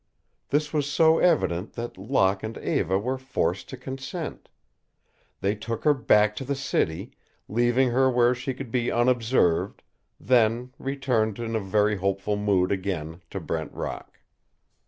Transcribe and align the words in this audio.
This 0.49 0.73
was 0.73 0.91
so 0.91 1.19
evident 1.19 1.73
that 1.73 1.95
Locke 1.95 2.41
and 2.41 2.57
Eva 2.57 2.97
were 2.97 3.19
forced 3.19 3.69
to 3.69 3.77
consent. 3.77 4.49
They 5.41 5.53
took 5.53 5.83
her 5.83 5.93
back 5.93 6.35
to 6.37 6.43
the 6.43 6.55
city, 6.55 7.11
leaving 7.47 7.91
her 7.91 8.09
where 8.09 8.33
she 8.33 8.55
could 8.55 8.71
be 8.71 8.89
unobserved, 8.91 9.83
then 10.19 10.73
returned 10.79 11.37
in 11.37 11.55
a 11.55 11.59
very 11.59 11.97
hopeful 11.97 12.35
mood 12.35 12.71
again 12.71 13.21
to 13.29 13.39
Brent 13.39 13.73
Rock. 13.73 14.17